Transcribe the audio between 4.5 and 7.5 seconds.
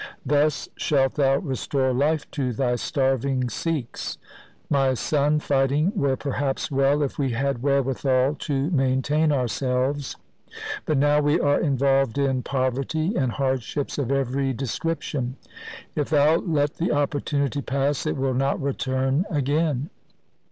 My son, fighting were perhaps well if we